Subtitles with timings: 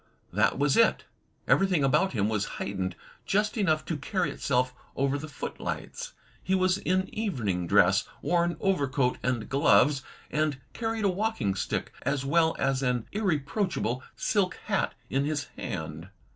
[0.33, 1.05] That was it.
[1.47, 2.95] Everything about him was heightened
[3.27, 6.13] just enough to carry itself over the footlights.
[6.41, 10.01] He was in evening dress, wore an overcoat and gloves,
[10.31, 16.09] and carried a walking stick, as well as an irreproachable silk hat, in his hand.